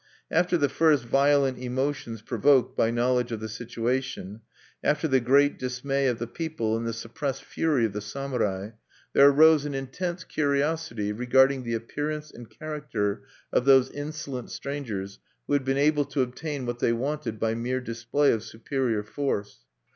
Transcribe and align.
After 0.31 0.57
the 0.57 0.67
first 0.67 1.05
violent 1.05 1.59
emotions 1.59 2.23
provoked 2.23 2.75
by 2.75 2.89
knowledge 2.89 3.31
of 3.31 3.39
the 3.39 3.47
situation, 3.47 4.41
after 4.83 5.07
the 5.07 5.19
great 5.19 5.59
dismay 5.59 6.07
of 6.07 6.17
the 6.17 6.25
people, 6.25 6.75
and 6.75 6.87
the 6.87 6.91
suppressed 6.91 7.43
fury 7.43 7.85
of 7.85 7.93
the 7.93 8.01
samurai, 8.01 8.71
there 9.13 9.27
arose 9.27 9.63
an 9.65 9.75
intense 9.75 10.23
curiosity 10.23 11.11
regarding 11.11 11.61
the 11.61 11.75
appearance 11.75 12.31
and 12.31 12.49
character 12.49 13.25
of 13.53 13.65
those 13.65 13.91
insolent 13.91 14.49
strangers 14.49 15.19
who 15.45 15.53
had 15.53 15.63
been 15.63 15.77
able 15.77 16.05
to 16.05 16.21
obtain 16.23 16.65
what 16.65 16.79
they 16.79 16.93
wanted 16.93 17.39
by 17.39 17.53
mere 17.53 17.79
display 17.79 18.31
of 18.31 18.41
superior 18.41 19.03
force. 19.03 19.65